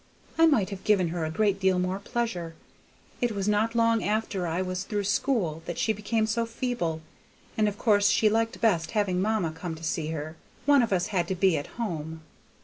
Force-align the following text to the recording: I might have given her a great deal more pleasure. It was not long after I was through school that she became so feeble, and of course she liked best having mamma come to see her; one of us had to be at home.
I 0.35 0.47
might 0.47 0.71
have 0.71 0.83
given 0.83 1.09
her 1.09 1.25
a 1.25 1.29
great 1.29 1.59
deal 1.59 1.77
more 1.77 1.99
pleasure. 1.99 2.55
It 3.21 3.33
was 3.33 3.47
not 3.47 3.75
long 3.75 4.03
after 4.03 4.47
I 4.47 4.59
was 4.59 4.83
through 4.83 5.03
school 5.03 5.61
that 5.67 5.77
she 5.77 5.93
became 5.93 6.25
so 6.25 6.43
feeble, 6.47 7.01
and 7.55 7.67
of 7.67 7.77
course 7.77 8.09
she 8.09 8.27
liked 8.27 8.59
best 8.59 8.89
having 8.97 9.21
mamma 9.21 9.51
come 9.51 9.75
to 9.75 9.83
see 9.83 10.07
her; 10.07 10.37
one 10.65 10.81
of 10.81 10.91
us 10.91 11.09
had 11.13 11.27
to 11.27 11.35
be 11.35 11.55
at 11.55 11.67
home. 11.77 12.21